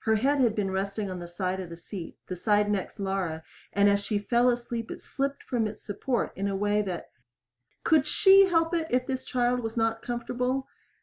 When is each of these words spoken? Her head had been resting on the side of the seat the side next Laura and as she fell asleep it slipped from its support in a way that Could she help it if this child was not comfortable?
Her 0.00 0.16
head 0.16 0.42
had 0.42 0.54
been 0.54 0.70
resting 0.70 1.10
on 1.10 1.18
the 1.18 1.26
side 1.26 1.58
of 1.58 1.70
the 1.70 1.78
seat 1.78 2.18
the 2.26 2.36
side 2.36 2.70
next 2.70 3.00
Laura 3.00 3.42
and 3.72 3.88
as 3.88 4.00
she 4.04 4.18
fell 4.18 4.50
asleep 4.50 4.90
it 4.90 5.00
slipped 5.00 5.42
from 5.42 5.66
its 5.66 5.82
support 5.82 6.30
in 6.36 6.46
a 6.46 6.54
way 6.54 6.82
that 6.82 7.10
Could 7.82 8.06
she 8.06 8.44
help 8.50 8.74
it 8.74 8.86
if 8.90 9.06
this 9.06 9.24
child 9.24 9.60
was 9.60 9.78
not 9.78 10.02
comfortable? 10.02 10.68